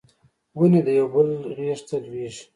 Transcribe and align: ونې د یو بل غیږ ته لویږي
ونې 0.57 0.81
د 0.87 0.89
یو 0.99 1.07
بل 1.13 1.29
غیږ 1.57 1.79
ته 1.87 1.95
لویږي 2.03 2.43